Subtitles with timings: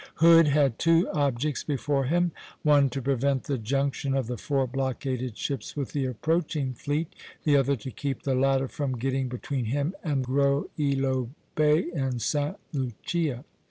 [0.15, 2.31] Hood had two objects before him,
[2.63, 7.55] one to prevent the junction of the four blockaded ships with the approaching fleet, the
[7.55, 12.55] other to keep the latter from getting between him and Gros Ilot Bay in Sta.
[12.73, 13.45] Lucia.